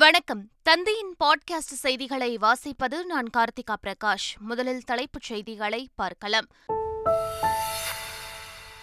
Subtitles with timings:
[0.00, 6.48] வணக்கம் தந்தையின் பாட்காஸ்ட் செய்திகளை வாசிப்பது நான் கார்த்திகா பிரகாஷ் முதலில் தலைப்புச் செய்திகளை பார்க்கலாம்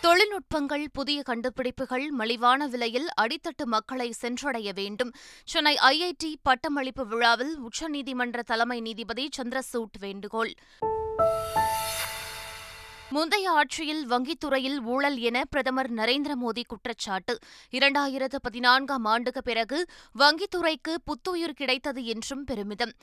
[0.01, 5.13] தொழில்நுட்பங்கள் புதிய கண்டுபிடிப்புகள் மலிவான விலையில் அடித்தட்டு மக்களை சென்றடைய வேண்டும்
[5.45, 10.53] சென்னை ஐஐடி பட்டமளிப்பு விழாவில் உச்சநீதிமன்ற தலைமை நீதிபதி சந்திரசூட் வேண்டுகோள்
[13.11, 17.33] முந்தைய ஆட்சியில் வங்கித்துறையில் ஊழல் என பிரதமர் நரேந்திர மோடி குற்றச்சாட்டு
[17.73, 19.79] இரண்டாயிரத்து பதினான்காம் ஆண்டுக்கு பிறகு
[20.15, 22.93] வங்கித்துறைக்கு புத்துயிர் கிடைத்தது என்றும் பெருமிதம்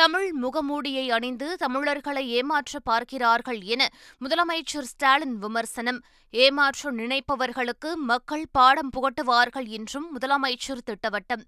[0.00, 3.82] தமிழ் முகமூடியை அணிந்து தமிழர்களை ஏமாற்ற பார்க்கிறார்கள் என
[4.20, 6.00] முதலமைச்சர் ஸ்டாலின் விமர்சனம்
[6.34, 11.44] ஏமாற்ற நினைப்பவர்களுக்கு மக்கள் பாடம் புகட்டுவார்கள் என்றும் முதலமைச்சர் திட்டவட்டம்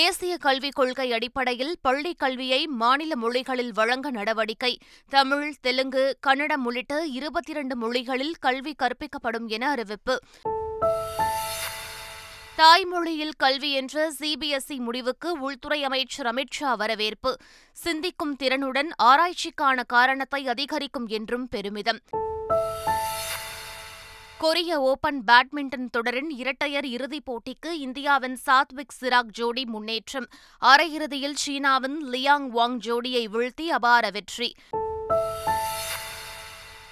[0.00, 4.70] தேசிய கல்விக் கொள்கை அடிப்படையில் பள்ளிக் கல்வியை மாநில மொழிகளில் வழங்க நடவடிக்கை
[5.12, 10.16] தமிழ் தெலுங்கு கன்னடம் உள்ளிட்ட இருபத்தி இரண்டு மொழிகளில் கல்வி கற்பிக்கப்படும் என அறிவிப்பு
[12.56, 17.30] தாய்மொழியில் கல்வி என்ற சிபிஎஸ்இ முடிவுக்கு உள்துறை அமைச்சர் அமித்ஷா வரவேற்பு
[17.76, 22.02] சிந்திக்கும் திறனுடன் ஆராய்ச்சிக்கான காரணத்தை அதிகரிக்கும் என்றும் பெருமிதம்
[24.42, 30.26] கொரிய ஓபன் பேட்மிண்டன் தொடரின் இரட்டையர் இறுதிப் போட்டிக்கு இந்தியாவின் சாத்விக் சிராக் ஜோடி முன்னேற்றம்
[30.62, 34.48] அரையிறுதியில் சீனாவின் லியாங் வாங் ஜோடியை வீழ்த்தி அபார வெற்றி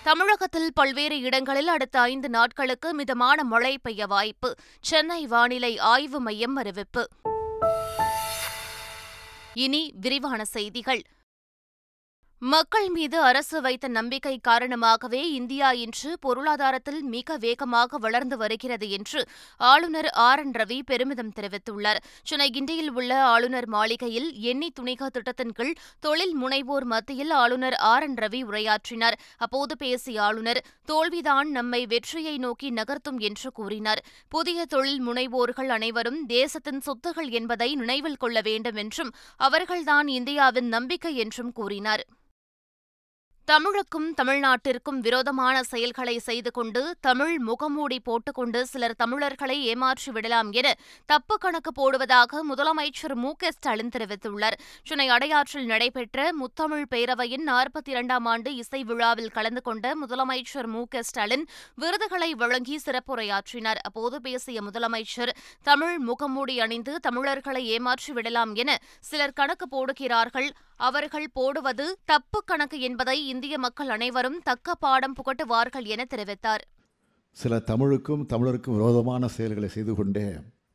[0.02, 4.50] தமிழகத்தில் பல்வேறு இடங்களில் அடுத்த ஐந்து நாட்களுக்கு மிதமான மழை பெய்ய வாய்ப்பு
[4.84, 7.04] சென்னை வானிலை ஆய்வு மையம் அறிவிப்பு
[9.54, 11.02] இனி விரிவான செய்திகள்
[12.42, 19.20] மக்கள் மீது அரசு வைத்த நம்பிக்கை காரணமாகவே இந்தியா இன்று பொருளாதாரத்தில் மிக வேகமாக வளர்ந்து வருகிறது என்று
[19.60, 25.74] ஆளுநர் ஆர் என் ரவி பெருமிதம் தெரிவித்துள்ளார் சென்னை கிண்டியில் உள்ள ஆளுநர் மாளிகையில் எண்ணி துணிக திட்டத்தின் கீழ்
[26.00, 32.70] தொழில் முனைவோர் மத்தியில் ஆளுநர் ஆர் என் ரவி உரையாற்றினார் அப்போது பேசிய ஆளுநர் தோல்விதான் நம்மை வெற்றியை நோக்கி
[32.70, 34.02] நகர்த்தும் என்று கூறினார்
[34.28, 39.12] புதிய தொழில் முனைவோர்கள் அனைவரும் தேசத்தின் சொத்துகள் என்பதை நினைவில் கொள்ள வேண்டும் என்றும்
[39.40, 42.04] அவர்கள்தான் இந்தியாவின் நம்பிக்கை என்றும் கூறினார்
[43.50, 50.68] தமிழுக்கும் தமிழ்நாட்டிற்கும் விரோதமான செயல்களை செய்து கொண்டு தமிழ் முகமூடி போட்டுக்கொண்டு சிலர் தமிழர்களை ஏமாற்றி விடலாம் என
[51.08, 54.56] தப்பு கணக்கு போடுவதாக முதலமைச்சர் மு க ஸ்டாலின் தெரிவித்துள்ளார்
[54.86, 61.02] சென்னை அடையாற்றில் நடைபெற்ற முத்தமிழ் பேரவையின் நாற்பத்தி இரண்டாம் ஆண்டு இசை விழாவில் கலந்து கொண்ட முதலமைச்சர் மு க
[61.02, 61.44] ஸ்டாலின்
[61.78, 65.36] விருதுகளை வழங்கி சிறப்புரையாற்றினார் அப்போது பேசிய முதலமைச்சர்
[65.66, 68.80] தமிழ் முகமூடி அணிந்து தமிழர்களை ஏமாற்றி விடலாம் என
[69.02, 70.50] சிலர் கணக்கு போடுகிறார்கள்
[70.80, 76.64] அவர்கள் போடுவது தப்பு கணக்கு என்பதை இந்திய மக்கள் அனைவரும் தக்க பாடம் புகட்டுவார்கள் என தெரிவித்தார்
[77.36, 80.24] சில தமிழுக்கும் தமிழருக்கும் விரோதமான செயல்களை செய்து கொண்டே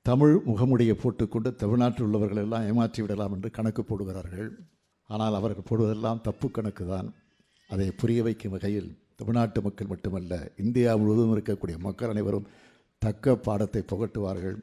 [0.06, 4.50] தமிழ் முகமுடியை போட்டுக்கொண்டு தமிழ்நாட்டில் உள்ளவர்கள் எல்லாம் ஏமாற்றி விடலாம் என்று கணக்கு போடுகிறார்கள்
[5.10, 7.10] ஆனால் அவர்கள் போடுவதெல்லாம் தப்பு கணக்கு தான்
[7.70, 8.90] அதை புரிய வைக்கும் வகையில்
[9.16, 12.48] தமிழ்நாட்டு மக்கள் மட்டுமல்ல இந்தியா முழுவதும் இருக்கக்கூடிய மக்கள் அனைவரும்
[13.02, 14.58] தக்க பாடத்தை புகட்டுவார்கள்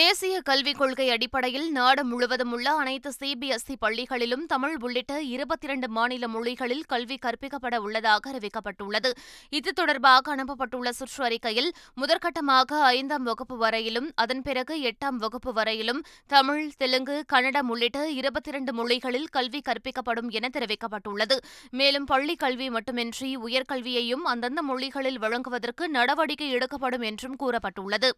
[0.00, 5.86] தேசிய கல்விக் கொள்கை அடிப்படையில் நாடு முழுவதும் உள்ள அனைத்து சிபிஎஸ்இ e பள்ளிகளிலும் தமிழ் உள்ளிட்ட இருபத்தி இரண்டு
[5.88, 9.10] மாநில மொழிகளில் கல்வி கற்பிக்கப்பட உள்ளதாக அறிவிக்கப்பட்டுள்ளது
[9.52, 11.70] இது தொடர்பாக அனுப்பப்பட்டுள்ள சுற்று அறிக்கையில்
[11.96, 16.02] முதற்கட்டமாக ஐந்தாம் வகுப்பு வரையிலும் அதன் பிறகு எட்டாம் வகுப்பு வரையிலும்
[16.30, 21.38] தமிழ் தெலுங்கு கன்னடம் உள்ளிட்ட இருபத்தி இரண்டு மொழிகளில் கல்வி கற்பிக்கப்படும் என தெரிவிக்கப்பட்டுள்ளது
[21.72, 28.10] மேலும் பள்ளி கல்வி மட்டுமின்றி உயர்கல்வியையும் அந்தந்த மொழிகளில் வழங்குவதற்கு நடவடிக்கை எடுக்கப்படும் என்றும் கூறப்பட்டுள்ளது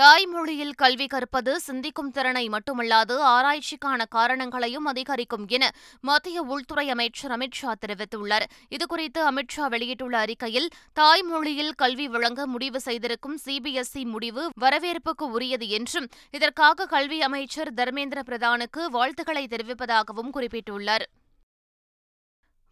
[0.00, 5.64] தாய்மொழியில் கல்வி கற்பது சிந்திக்கும் திறனை மட்டுமல்லாது ஆராய்ச்சிக்கான காரணங்களையும் அதிகரிக்கும் என
[6.04, 8.46] மத்திய உள்துறை அமைச்சர் அமித்ஷா தெரிவித்துள்ளார்
[8.72, 10.68] இதுகுறித்து அமித்ஷா வெளியிட்டுள்ள அறிக்கையில்
[10.96, 18.82] தாய்மொழியில் கல்வி வழங்க முடிவு செய்திருக்கும் சிபிஎஸ்இ முடிவு வரவேற்புக்கு உரியது என்றும் இதற்காக கல்வி அமைச்சர் தர்மேந்திர பிரதானுக்கு
[18.90, 21.06] வாழ்த்துக்களை தெரிவிப்பதாகவும் குறிப்பிட்டுள்ளார்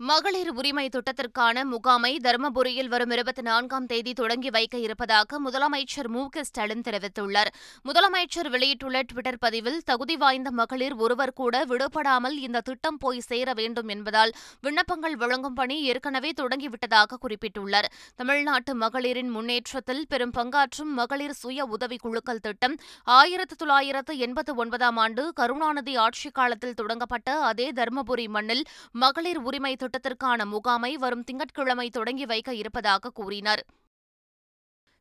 [0.03, 6.43] மகளிர் உரிமை திட்டத்திற்கான முகாமை தருமபுரியில் வரும் இருபத்தி நான்காம் தேதி தொடங்கி வைக்க இருப்பதாக முதலமைச்சர் மு க
[6.43, 7.51] ஸ்டாலின் தெரிவித்துள்ளார்
[7.85, 13.89] முதலமைச்சர் வெளியிட்டுள்ள டுவிட்டர் பதிவில் தகுதி வாய்ந்த மகளிர் ஒருவர் கூட விடுபடாமல் இந்த திட்டம் போய் சேர வேண்டும்
[13.89, 14.33] என்பதால்
[14.65, 17.89] விண்ணப்பங்கள் வழங்கும் பணி ஏற்கனவே தொடங்கிவிட்டதாக குறிப்பிட்டுள்ளார்
[18.17, 22.77] தமிழ்நாட்டு மகளிரின் முன்னேற்றத்தில் பெரும் பங்காற்றும் மகளிர் சுய உதவி குழுக்கள் திட்டம்
[23.13, 28.67] ஆயிரத்து தொள்ளாயிரத்து எண்பத்து ஒன்பதாம் ஆண்டு கருணாநிதி ஆட்சிக் காலத்தில் தொடங்கப்பட்ட அதே தருமபுரி மண்ணில்
[28.99, 33.63] மகளிர் உரிமை மாவட்டத்திற்கான முகாமை வரும் திங்கட்கிழமை தொடங்கி வைக்க இருப்பதாக கூறினார்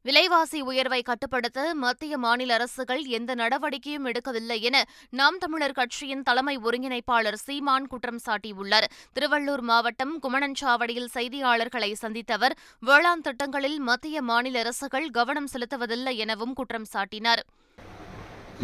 [0.05, 4.77] விலைவாசி உயர்வை கட்டுப்படுத்த மத்திய மாநில அரசுகள் எந்த நடவடிக்கையும் எடுக்கவில்லை என
[5.13, 12.57] நாம் தமிழர் கட்சியின் தலைமை ஒருங்கிணைப்பாளர் சீமான் குற்றம் சாட்டியுள்ளார் திருவள்ளூர் மாவட்டம் குமணன்சாவடியில் செய்தியாளர்களை சந்தித்த அவர்
[12.83, 17.43] வேளாண் திட்டங்களில் மத்திய மாநில அரசுகள் கவனம் செலுத்துவதில்லை எனவும் குற்றம் சாட்டினார்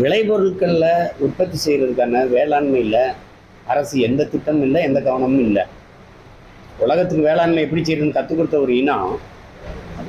[0.00, 0.92] விளைபொருட்களில்
[1.20, 3.02] உற்பத்தி செய்கிறதுக்கான வேளாண்மையில்
[3.68, 5.64] அரசு எந்த திட்டமும் இல்லை எந்த கவனமும் இல்லை
[6.78, 9.12] உலகத்துக்கு வேளாண்மை எப்படி செய்யணும்னு கற்றுக் கொடுத்த ஒரு இனம்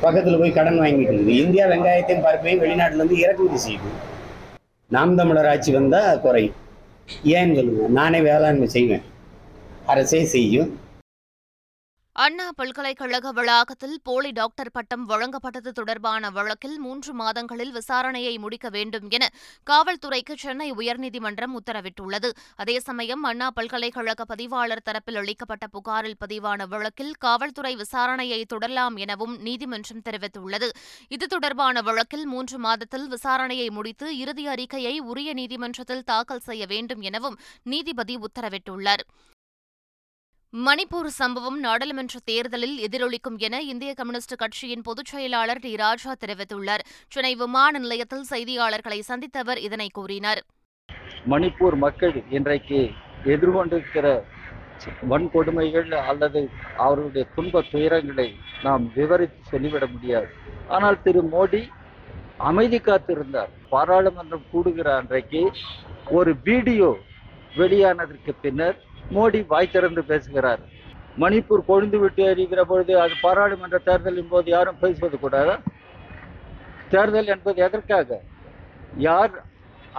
[0.00, 3.92] பக்கத்தில் போய் கடன் வாங்கிட்டு இருக்குது இந்தியா வெங்காயத்தையும் பருப்பையும் வெளிநாட்டிலேருந்து இறக்குமதி செய்யுது
[4.90, 6.58] நாம் தமிழர் ஆட்சி வந்தால் குறையும்
[7.32, 9.06] ஏன்னு சொல்லுங்கள் நானே வேளாண்மை செய்வேன்
[9.86, 10.70] அரசே செய்யும்
[12.18, 19.26] அண்ணா பல்கலைக்கழக வளாகத்தில் போலி டாக்டர் பட்டம் வழங்கப்பட்டது தொடர்பான வழக்கில் மூன்று மாதங்களில் விசாரணையை முடிக்க வேண்டும் என
[19.66, 22.30] காவல்துறைக்கு சென்னை உயர்நீதிமன்றம் உத்தரவிட்டுள்ளது
[22.56, 30.04] அதே சமயம் அண்ணா பல்கலைக்கழக பதிவாளர் தரப்பில் அளிக்கப்பட்ட புகாரில் பதிவான வழக்கில் காவல்துறை விசாரணையை தொடரலாம் எனவும் நீதிமன்றம்
[30.04, 30.70] தெரிவித்துள்ளது
[31.10, 37.40] இது தொடர்பான வழக்கில் மூன்று மாதத்தில் விசாரணையை முடித்து இறுதி அறிக்கையை உரிய நீதிமன்றத்தில் தாக்கல் செய்ய வேண்டும் எனவும்
[37.66, 39.04] நீதிபதி உத்தரவிட்டுள்ளார்
[40.54, 46.82] மணிப்பூர் சம்பவம் நாடாளுமன்ற தேர்தலில் எதிரொலிக்கும் என இந்திய கம்யூனிஸ்ட் கட்சியின் பொதுச் செயலாளர் டி ராஜா தெரிவித்துள்ளார்
[47.12, 50.40] சென்னை விமான நிலையத்தில் செய்தியாளர்களை சந்தித்த அவர் இதனை கூறினார்
[51.28, 52.80] மணிப்பூர் மக்கள் இன்றைக்கு
[53.26, 54.06] எதிர்கொண்டிருக்கிற
[55.08, 56.42] வன்கொடுமைகள் அல்லது
[56.78, 58.28] அவருடைய துன்ப துயரங்களை
[58.62, 60.30] நாம் விவரித்து சொல்லிவிட முடியாது
[60.70, 61.62] ஆனால் திரு மோடி
[62.44, 65.42] அமைதி காத்திருந்தார் பாராளுமன்றம் கூடுகிற அன்றைக்கு
[66.12, 66.90] ஒரு வீடியோ
[67.54, 68.78] வெளியானதற்கு பின்னர்
[69.14, 70.62] மோடி வாய் திறந்து பேசுகிறார்
[71.16, 75.56] மணிப்பூர் கொழுந்து விட்டு அறிகிற பொழுது அது பாராளுமன்ற தேர்தலின் போது யாரும் பேசுவது கூடாதா
[76.88, 78.18] தேர்தல் என்பது எதற்காக
[79.06, 79.34] யார்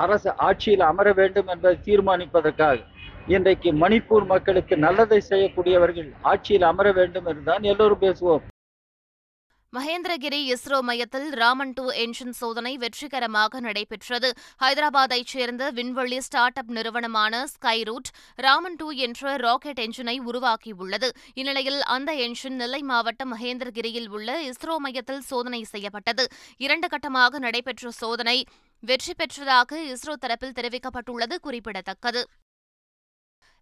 [0.00, 2.77] அரசு ஆட்சியில் அமர வேண்டும் என்பதை தீர்மானிப்பதற்காக
[3.27, 8.45] இன்றைக்கு மணிப்பூர் மக்களுக்கு நல்லதை செய்யக்கூடியவர்கள் ஆட்சியில் அமர வேண்டும் என்றுதான் எல்லோரும் பேசுவோம்
[9.73, 14.29] மகேந்திரகிரி இஸ்ரோ மையத்தில் ராமன் டூ என்ஜின் சோதனை வெற்றிகரமாக நடைபெற்றது
[14.61, 18.09] ஹைதராபாத்தைச் சேர்ந்த விண்வெளி ஸ்டார்ட் அப் நிறுவனமான ஸ்கை ரூட்
[18.39, 21.09] ராமன் டூ என்ற ராக்கெட் என்ஜினை உருவாக்கியுள்ளது
[21.33, 26.25] இந்நிலையில் அந்த என்ஜின் நெல்லை மாவட்டம் மகேந்திரகிரியில் உள்ள இஸ்ரோ மையத்தில் சோதனை செய்யப்பட்டது
[26.59, 28.37] இரண்டு கட்டமாக நடைபெற்ற சோதனை
[28.83, 32.23] வெற்றி பெற்றதாக இஸ்ரோ தரப்பில் தெரிவிக்கப்பட்டுள்ளது குறிப்பிடத்தக்கது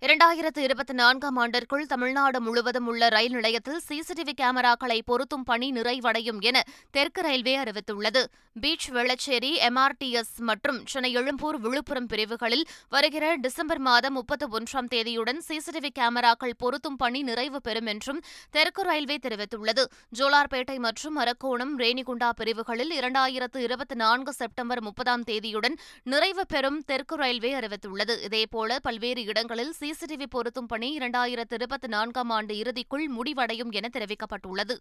[0.02, 6.58] இரண்டாயிரத்து இருபத்தி நான்காம் ஆண்டிற்குள் தமிழ்நாடு முழுவதும் உள்ள ரயில் நிலையத்தில் சிசிடிவி கேமராக்களை பொருத்தும் பணி நிறைவடையும் என
[6.92, 8.22] தெற்கு ரயில்வே அறிவித்துள்ளது
[8.56, 12.64] பீச் வெள்ளச்சேரி எம்ஆர்டிஎஸ் மற்றும் சென்னை எழும்பூர் விழுப்புரம் பிரிவுகளில்
[12.90, 18.22] வருகிற டிசம்பர் மாதம் முப்பத்து ஒன்றாம் தேதியுடன் சிசிடிவி கேமராக்கள் பொருத்தும் பணி நிறைவு பெறும் என்றும்
[18.52, 19.86] தெற்கு ரயில்வே தெரிவித்துள்ளது
[20.18, 25.78] ஜோலார்பேட்டை மற்றும் அரக்கோணம் ரேணிகுண்டா பிரிவுகளில் இரண்டாயிரத்து இருபத்தி நான்கு செப்டம்பர் முப்பதாம் தேதியுடன்
[26.06, 32.30] நிறைவு பெறும் தெற்கு ரயில்வே அறிவித்துள்ளது இதேபோல பல்வேறு இடங்களில் சி சிசிடிவி பொருத்தும் பணி இரண்டாயிரத்து இருபத்தி நான்காம்
[32.30, 34.78] ஆண்டு இறுதிக்குள் முடிவடையும் என தெரிவிக்கப்பட்டுள்ளது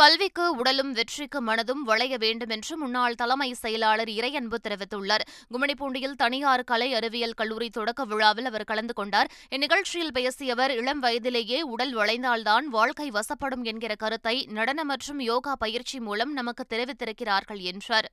[0.00, 5.24] கல்விக்கு உடலும் வெற்றிக்கு மனதும் வளைய வேண்டும் என்று முன்னாள் தலைமை செயலாளர் இறையன்பு தெரிவித்துள்ளார்
[5.50, 11.60] கும்மிடிப்பூண்டியில் தனியார் கலை அறிவியல் கல்லூரி தொடக்க விழாவில் அவர் கலந்து கொண்டார் இந்நிகழ்ச்சியில் பேசிய அவர் இளம் வயதிலேயே
[11.60, 18.08] உடல் வளைந்தால்தான் வாழ்க்கை வசப்படும் என்கிற கருத்தை நடன மற்றும் யோகா பயிற்சி மூலம் நமக்கு தெரிவித்திருக்கிறார்கள் என்றார்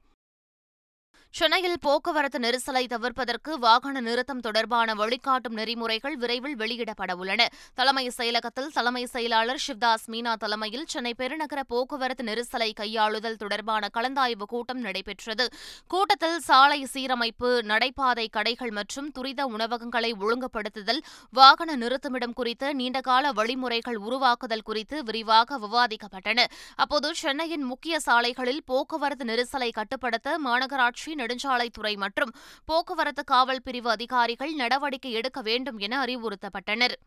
[1.33, 7.41] சென்னையில் போக்குவரத்து நெரிசலை தவிர்ப்பதற்கு வாகன நிறுத்தம் தொடர்பான வழிகாட்டும் நெறிமுறைகள் விரைவில் வெளியிடப்பட உள்ளன
[7.77, 14.81] தலைமை செயலகத்தில் தலைமை செயலாளர் சிவ்தாஸ் மீனா தலைமையில் சென்னை பெருநகர போக்குவரத்து நெரிசலை கையாளுதல் தொடர்பான கலந்தாய்வு கூட்டம்
[14.81, 15.45] நடைபெற்றது
[15.91, 21.03] கூட்டத்தில் சாலை சீரமைப்பு நடைபாதை கடைகள் மற்றும் துரித உணவகங்களை ஒழுங்குபடுத்துதல்
[21.33, 26.47] வாகன நிறுத்தமிடம் குறித்த நீண்டகால வழிமுறைகள் உருவாக்குதல் குறித்து விரிவாக விவாதிக்கப்பட்டன
[26.79, 32.33] அப்போது சென்னையின் முக்கிய சாலைகளில் போக்குவரத்து நெரிசலை கட்டுப்படுத்த மாநகராட்சி நெடுஞ்சாலைத்துறை மற்றும்
[32.67, 36.97] போக்குவரத்து காவல் பிரிவு அதிகாரிகள் நடவடிக்கை எடுக்க வேண்டும் என அறிவுறுத்தப்பட்டனர்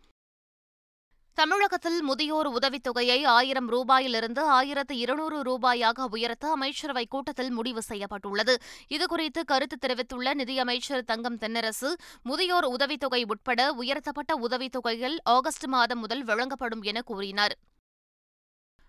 [1.39, 8.55] தமிழகத்தில் முதியோர் உதவித்தொகையை ஆயிரம் ரூபாயிலிருந்து ஆயிரத்து இருநூறு ரூபாயாக உயர்த்த அமைச்சரவை கூட்டத்தில் முடிவு செய்யப்பட்டுள்ளது
[8.89, 11.91] இதுகுறித்து கருத்து தெரிவித்துள்ள நிதியமைச்சர் தங்கம் தென்னரசு
[12.23, 17.57] முதியோர் உதவித்தொகை உட்பட உயர்த்தப்பட்ட உதவித்தொகைகள் ஆகஸ்ட் மாதம் முதல் வழங்கப்படும் என கூறினார்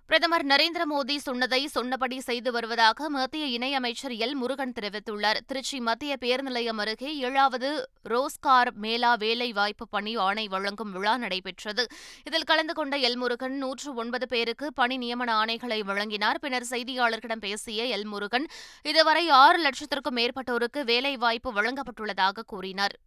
[0.09, 6.43] பிரதமர் நரேந்திர மோடி சொன்னதை சொன்னபடி செய்து வருவதாக மத்திய இணையமைச்சர் எல் முருகன் தெரிவித்துள்ளார் திருச்சி மத்திய பேர்
[6.43, 7.69] நிலையம் அருகே ஏழாவது
[8.05, 11.85] ரோஸ்கார் மேலா வேலைவாய்ப்பு பணி ஆணை வழங்கும் விழா நடைபெற்றது
[12.23, 17.87] இதில் கலந்து கொண்ட எல் முருகன் நூற்று ஒன்பது பேருக்கு பணி நியமன ஆணைகளை வழங்கினார் பின்னர் செய்தியாளர்களிடம் பேசிய
[17.95, 18.47] எல் முருகன்
[18.85, 22.97] இதுவரை ஆறு லட்சத்திற்கும் மேற்பட்டோருக்கு வேலைவாய்ப்பு வழங்கப்பட்டுள்ளதாக கூறினார்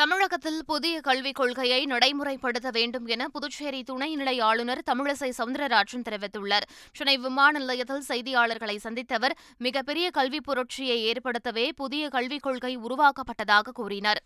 [0.00, 6.66] தமிழகத்தில் புதிய கல்விக் கொள்கையை நடைமுறைப்படுத்த வேண்டும் என புதுச்சேரி துணைநிலை ஆளுநர் தமிழிசை சவுந்தரராஜன் தெரிவித்துள்ளார்
[6.96, 9.34] சென்னை விமான நிலையத்தில் செய்தியாளர்களை சந்தித்த அவர்
[9.58, 14.20] மிகப்பெரிய கல்வி புரட்சியை ஏற்படுத்தவே புதிய கல்விக் கொள்கை உருவாக்கப்பட்டதாக கூறினார்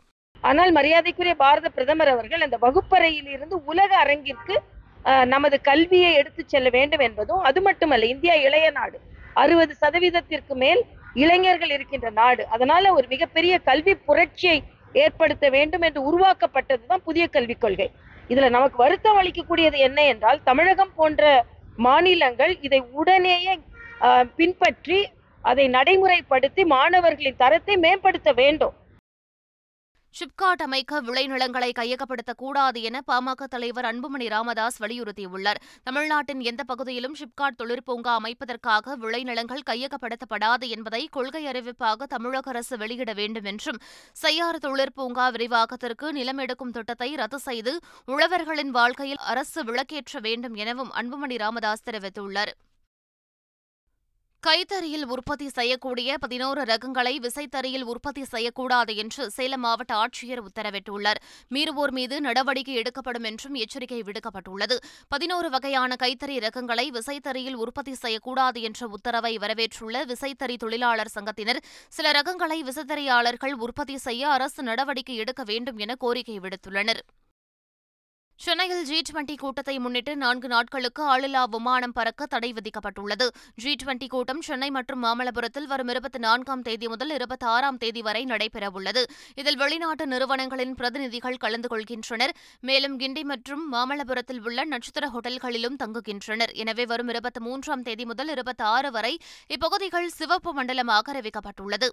[0.43, 4.57] ஆனால் மரியாதைக்குரிய பாரத பிரதமர் அவர்கள் அந்த வகுப்பறையில் இருந்து உலக அரங்கிற்கு
[5.27, 8.99] நமது கல்வியை எடுத்துச் செல்ல வேண்டும் என்பதும் அது மட்டுமல்ல இந்தியா இளைய நாடு
[9.37, 10.83] அறுபது சதவீதத்திற்கு மேல்
[11.17, 14.59] இளைஞர்கள் இருக்கின்ற நாடு அதனால ஒரு மிகப்பெரிய கல்வி புரட்சியை
[14.95, 17.89] ஏற்படுத்த வேண்டும் என்று உருவாக்கப்பட்டது தான் புதிய கல்விக் கொள்கை
[18.31, 21.25] இதுல நமக்கு வருத்தம் அளிக்கக்கூடியது என்ன என்றால் தமிழகம் போன்ற
[21.79, 23.55] மாநிலங்கள் இதை உடனேயே
[24.37, 24.99] பின்பற்றி
[25.45, 28.75] அதை நடைமுறைப்படுத்தி மாணவர்களின் தரத்தை மேம்படுத்த வேண்டும்
[30.15, 38.13] சிப்காட் அமைக்க விளைநிலங்களை கையகப்படுத்தக்கூடாது என பாமக தலைவர் அன்புமணி ராமதாஸ் வலியுறுத்தியுள்ளார் தமிழ்நாட்டின் எந்த பகுதியிலும் சிப்காட் தொழிற்பூங்கா
[38.15, 43.81] அமைப்பதற்காக விளைநிலங்கள் கையகப்படுத்தப்படாது என்பதை கொள்கை அறிவிப்பாக தமிழக அரசு வெளியிட வேண்டும் என்றும்
[44.17, 47.75] செய்யாறு தொழிற்பூங்கா விரிவாக்கத்திற்கு நிலம் எடுக்கும் திட்டத்தை ரத்து செய்து
[48.09, 52.55] உழவர்களின் வாழ்க்கையில் அரசு விளக்கேற்ற வேண்டும் எனவும் அன்புமணி ராமதாஸ் தெரிவித்துள்ளார்
[54.45, 61.21] கைத்தறியில் உற்பத்தி செய்யக்கூடிய பதினோரு ரகங்களை விசைத்தறியில் உற்பத்தி செய்யக்கூடாது என்று சேலம் மாவட்ட ஆட்சியர் உத்தரவிட்டுள்ளார்
[61.51, 64.77] மீறுவோர் மீது நடவடிக்கை எடுக்கப்படும் என்றும் எச்சரிக்கை விடுக்கப்பட்டுள்ளது
[65.09, 71.65] பதினோரு வகையான கைத்தறி ரகங்களை விசைத்தறியில் உற்பத்தி செய்யக்கூடாது என்ற உத்தரவை வரவேற்றுள்ள விசைத்தறி தொழிலாளர் சங்கத்தினர்
[71.93, 77.03] சில ரகங்களை விசைத்தறியாளர்கள் உற்பத்தி செய்ய அரசு நடவடிக்கை எடுக்க வேண்டும் என கோரிக்கை விடுத்துள்ளனர்
[78.41, 83.27] சென்னையில் ஜி டுவெண்டி கூட்டத்தை முன்னிட்டு நான்கு நாட்களுக்கு ஆளில்லா விமானம் பறக்க தடை விதிக்கப்பட்டுள்ளது
[83.59, 88.23] ஜி டுவெண்டி கூட்டம் சென்னை மற்றும் மாமல்லபுரத்தில் வரும் இருபத்தி நான்காம் தேதி முதல் இருபத்தி ஆறாம் தேதி வரை
[88.25, 89.03] நடைபெறவுள்ளது
[89.35, 92.35] இதில் வெளிநாட்டு நிறுவனங்களின் பிரதிநிதிகள் கலந்து கொள்கின்றனர்
[92.63, 98.67] மேலும் கிண்டி மற்றும் மாமல்லபுரத்தில் உள்ள நட்சத்திர ஹோட்டல்களிலும் தங்குகின்றனர் எனவே வரும் இருபத்தி மூன்றாம் தேதி முதல் இருபத்தி
[98.71, 99.15] ஆறு வரை
[99.51, 101.91] இப்பகுதிகள் சிவப்பு மண்டலமாக அறிவிக்கப்பட்டுள்ளது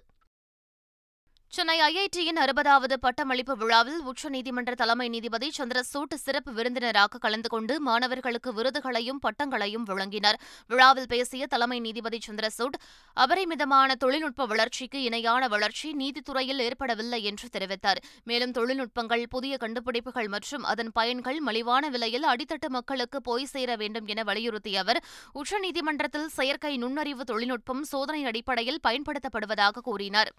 [1.52, 9.18] சென்னை ஐஐடியின் அறுபதாவது பட்டமளிப்பு விழாவில் உச்சநீதிமன்ற தலைமை நீதிபதி சந்திரசூட் சிறப்பு விருந்தினராக கலந்து கொண்டு மாணவர்களுக்கு விருதுகளையும்
[9.20, 10.38] பட்டங்களையும் வழங்கினர்
[10.70, 12.76] விழாவில் பேசிய தலைமை நீதிபதி சந்திரசூட்
[13.16, 20.92] அபரிமிதமான தொழில்நுட்ப வளர்ச்சிக்கு இணையான வளர்ச்சி நீதித்துறையில் ஏற்படவில்லை என்று தெரிவித்தார் மேலும் தொழில்நுட்பங்கள் புதிய கண்டுபிடிப்புகள் மற்றும் அதன்
[20.92, 25.02] பயன்கள் மலிவான விலையில் அடித்தட்டு மக்களுக்கு போய் சேர வேண்டும் என வலியுறுத்திய அவர்
[25.34, 30.32] உச்சநீதிமன்றத்தில் செயற்கை நுண்ணறிவு தொழில்நுட்பம் சோதனை அடிப்படையில் பயன்படுத்தப்படுவதாக கூறினார்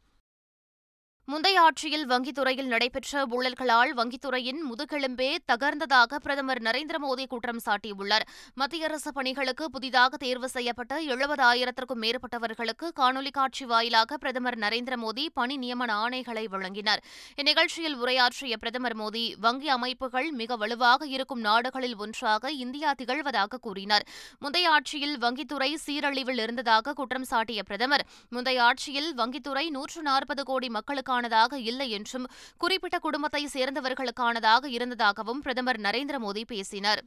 [1.28, 8.25] முந்தையாட்சியில் வங்கித்துறையில் நடைபெற்ற ஊழல்களால் வங்கித்துறையின் முதுகெலும்பே தகர்ந்ததாக பிரதமர் நரேந்திர மோடி குற்றம் சாட்டியுள்ளார்
[8.58, 15.58] மத்திய அரசு பணிகளுக்கு புதிதாக தேர்வு செய்யப்பட்ட எழுபதாயிரத்திற்கும் மேற்பட்டவர்களுக்கு காணொலி காட்சி வாயிலாக பிரதமர் நரேந்திர மோடி பணி
[15.58, 17.04] நியமன ஆணைகளை வழங்கினார்
[17.38, 24.08] இந்நிகழ்ச்சியில் உரையாற்றிய பிரதமர் மோடி வங்கி அமைப்புகள் மிக வலுவாக இருக்கும் நாடுகளில் ஒன்றாக இந்தியா திகழ்வதாக கூறினார்
[24.42, 31.12] முந்தைய ஆட்சியில் வங்கித்துறை சீரழிவில் இருந்ததாக குற்றம் சாட்டிய பிரதமர் முந்தைய ஆட்சியில் வங்கித்துறை நூற்று நாற்பது கோடி மக்களுக்கு
[31.16, 32.30] தனக்கானதாக இல்லை என்றும்
[32.58, 37.02] குறிப்பிட்ட குடும்பத்தை சேர்ந்தவர்களுக்கானதாக இருந்ததாகவும் பிரதமர் நரேந்திர மோடி பேசினார்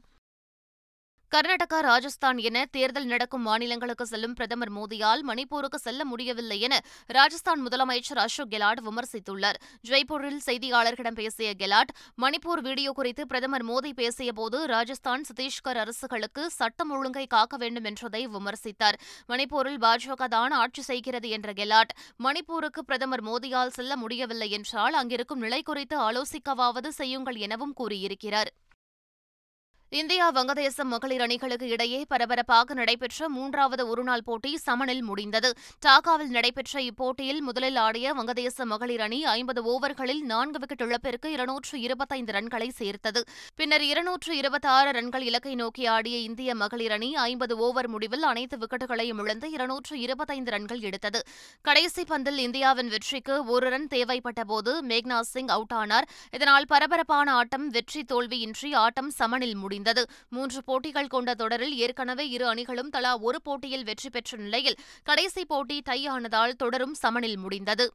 [1.31, 6.75] கர்நாடகா ராஜஸ்தான் என தேர்தல் நடக்கும் மாநிலங்களுக்கு செல்லும் பிரதமர் மோடியால் மணிப்பூருக்கு செல்ல முடியவில்லை என
[7.09, 9.57] ராஜஸ்தான் முதலமைச்சர் அசோக் கெலாட் விமர்சித்துள்ளார்
[9.87, 11.91] ஜெய்ப்பூரில் செய்தியாளர்களிடம் பேசிய கெலாட்
[12.17, 18.99] மணிப்பூர் வீடியோ குறித்து பிரதமர் மோடி பேசியபோது ராஜஸ்தான் சத்தீஷ்கர் அரசுகளுக்கு சட்டம் ஒழுங்கை காக்க வேண்டும் என்றதை விமர்சித்தார்
[19.29, 21.93] மணிப்பூரில் பாஜக தான் ஆட்சி செய்கிறது என்ற கெலாட்
[22.19, 28.51] மணிப்பூருக்கு பிரதமர் மோடியால் செல்ல முடியவில்லை என்றால் அங்கிருக்கும் நிலை குறித்து ஆலோசிக்கவாவது செய்யுங்கள் எனவும் கூறியிருக்கிறார்
[29.91, 35.49] இந்தியா வங்கதேசம் மகளிர் அணிகளுக்கு இடையே பரபரப்பாக நடைபெற்ற மூன்றாவது ஒருநாள் போட்டி சமனில் முடிந்தது
[35.85, 42.33] டாக்காவில் நடைபெற்ற இப்போட்டியில் முதலில் ஆடிய வங்கதேச மகளிர் அணி ஐம்பது ஓவர்களில் நான்கு விக்கெட் இழப்பிற்கு இருநூற்று இருபத்தைந்து
[42.33, 43.21] ரன்களை சேர்த்தது
[43.55, 49.23] பின்னர் இருநூற்று இருபத்தாறு ரன்கள் இலக்கை நோக்கி ஆடிய இந்திய மகளிர் அணி ஐம்பது ஓவர் முடிவில் அனைத்து விக்கெட்டுகளையும்
[49.23, 51.21] இழந்து இருநூற்று இருபத்தைந்து ரன்கள் எடுத்தது
[51.65, 57.67] கடைசி பந்தில் இந்தியாவின் வெற்றிக்கு ஒரு ரன் தேவைப்பட்டபோது போது மேக்னா சிங் அவுட் ஆனார் இதனால் பரபரப்பான ஆட்டம்
[57.69, 60.03] வெற்றி தோல்வியின்றி ஆட்டம் சமனில் முடிந்தது முடிந்தது
[60.29, 64.79] மூன்று போட்டிகள் கொண்ட தொடரில் ஏற்கனவே இரு அணிகளும் தலா ஒரு போட்டியில் வெற்றி பெற்ற நிலையில்
[65.03, 67.87] கடைசி போட்டி டையானதால் தொடரும் சமனில் முடிந்தது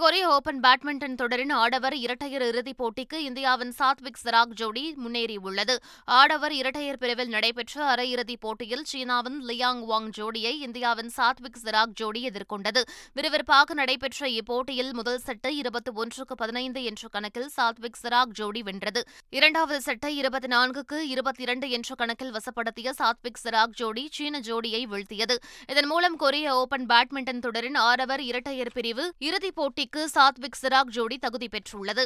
[0.00, 5.74] கொரிய ஓபன் பேட்மிண்டன் தொடரின் ஆடவர் இரட்டையர் இறுதிப் போட்டிக்கு இந்தியாவின் சாத்விக் சராக் ஜோடி முன்னேறியுள்ளது
[6.08, 12.82] ஆடவர் இரட்டையர் பிரிவில் நடைபெற்ற அரையிறுதிப் போட்டியில் சீனாவின் லியாங் வாங் ஜோடியை இந்தியாவின் சாத்விக் சராக் ஜோடி எதிர்கொண்டது
[13.16, 19.02] விறுவிறுப்பாக நடைபெற்ற இப்போட்டியில் முதல் செட்டை இருபத்தி ஒன்றுக்கு பதினைந்து என்ற கணக்கில் சாத்விக் சராக் ஜோடி வென்றது
[19.32, 25.38] இரண்டாவது செட்டை இருபத்தி நான்குக்கு இருபத்தி இரண்டு என்ற கணக்கில் வசப்படுத்திய சாத்விக் சராக் ஜோடி சீன ஜோடியை வீழ்த்தியது
[25.68, 31.16] இதன் மூலம் கொரிய ஓபன் பேட்மிண்டன் தொடரின் ஆடவர் இரட்டையர் பிரிவு இறுதிப் போட்டி போட்டிக்கு சாத்விக் சிராக் ஜோடி
[31.16, 32.04] தகுதி பெற்றுள்ளது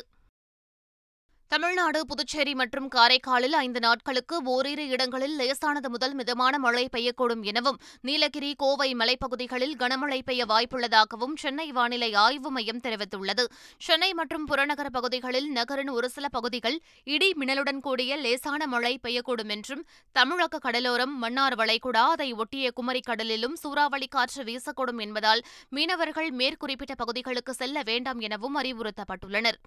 [1.52, 8.50] தமிழ்நாடு புதுச்சேரி மற்றும் காரைக்காலில் ஐந்து நாட்களுக்கு ஓரிரு இடங்களில் லேசானது முதல் மிதமான மழை பெய்யக்கூடும் எனவும் நீலகிரி
[8.56, 13.44] கோவை மலைப்பகுதிகளில் கனமழை பெய்ய வாய்ப்புள்ளதாகவும் சென்னை வானிலை ஆய்வு மையம் தெரிவித்துள்ளது
[13.80, 16.78] சென்னை மற்றும் புறநகர பகுதிகளில் நகரின் ஒரு சில பகுதிகள்
[17.06, 19.84] இடி மின்னலுடன் கூடிய லேசான மழை பெய்யக்கூடும் என்றும்
[20.16, 25.44] தமிழக கடலோரம் மன்னார் வளைகுடா அதை ஒட்டிய குமரி கடலிலும் சூறாவளி காற்று வீசக்கூடும் என்பதால்
[25.72, 29.60] மீனவர்கள் மேற்குறிப்பிட்ட பகுதிகளுக்கு செல்ல வேண்டாம் எனவும் அறிவுறுத்தப்பட்டுள்ளனர்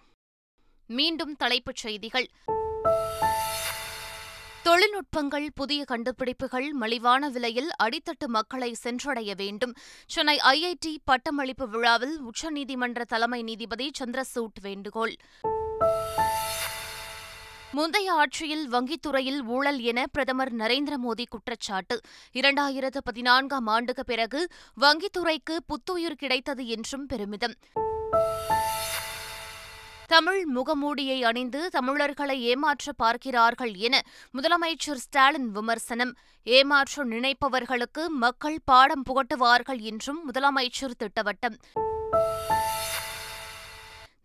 [0.90, 2.28] மீண்டும் தலைப்புச் செய்திகள்
[4.64, 9.74] தொழில்நுட்பங்கள் புதிய கண்டுபிடிப்புகள் மலிவான விலையில் அடித்தட்டு மக்களை சென்றடைய வேண்டும்
[10.10, 15.14] சென்னை ஐஐடி பட்டமளிப்பு விழாவில் உச்சநீதிமன்ற தலைமை நீதிபதி சந்திரசூட் வேண்டுகோள்
[17.74, 21.96] முந்தைய ஆட்சியில் வங்கித்துறையில் ஊழல் என பிரதமர் நரேந்திர மோடி குற்றச்சாட்டு
[22.36, 24.42] இரண்டாயிரத்து பதினான்காம் ஆண்டுக்கு பிறகு
[24.78, 27.58] வங்கித்துறைக்கு புத்துயிர் கிடைத்தது என்றும் பெருமிதம்
[30.08, 33.96] தமிழ் முகமூடியை அணிந்து தமிழர்களை ஏமாற்ற பார்க்கிறார்கள் என
[34.34, 36.14] முதலமைச்சர் ஸ்டாலின் விமர்சனம்
[36.48, 41.58] ஏமாற்ற நினைப்பவர்களுக்கு மக்கள் பாடம் புகட்டுவார்கள் என்றும் முதலமைச்சர் திட்டவட்டம்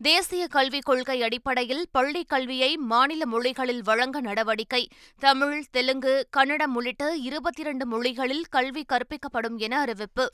[0.02, 4.82] தேசிய கல்விக் கொள்கை அடிப்படையில் பள்ளிக் கல்வியை மாநில மொழிகளில் வழங்க நடவடிக்கை
[5.22, 10.26] தமிழ் தெலுங்கு கன்னடம் உள்ளிட்ட இருபத்தி இரண்டு மொழிகளில் கல்வி கற்பிக்கப்படும் என அறிவிப்பு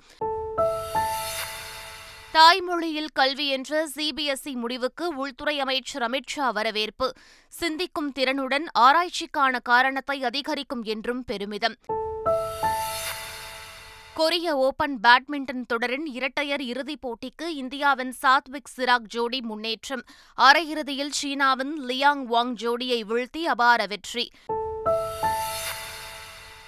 [2.36, 7.06] தாய்மொழியில் கல்வி என்ற சிபிஎஸ்இ e முடிவுக்கு உள்துறை அமைச்சர் ஷா வரவேற்பு
[7.52, 11.76] சிந்திக்கும் திறனுடன் ஆராய்ச்சிக்கான காரணத்தை அதிகரிக்கும் என்றும் பெருமிதம்
[14.16, 20.04] கொரிய ஓபன் பேட்மிண்டன் தொடரின் இரட்டையர் இறுதிப் போட்டிக்கு இந்தியாவின் சாத்விக் சிராக் ஜோடி முன்னேற்றம்
[20.38, 24.26] அரையிறுதியில் சீனாவின் லியாங் வாங் ஜோடியை வீழ்த்தி அபார வெற்றி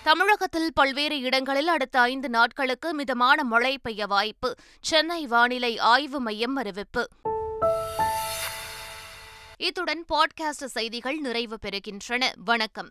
[0.09, 4.55] தமிழகத்தில் பல்வேறு இடங்களில் அடுத்த ஐந்து நாட்களுக்கு மிதமான மழை பெய்ய வாய்ப்பு
[4.81, 7.09] சென்னை வானிலை ஆய்வு மையம் அறிவிப்பு
[9.57, 12.92] இத்துடன் பாட்காஸ்ட் செய்திகள் நிறைவு பெறுகின்றன வணக்கம்